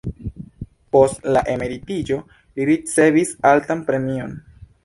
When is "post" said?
0.95-1.27